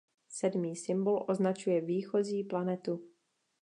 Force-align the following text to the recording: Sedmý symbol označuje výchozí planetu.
Sedmý 0.29 0.73
symbol 0.75 1.25
označuje 1.29 1.81
výchozí 1.81 2.43
planetu. 2.43 3.05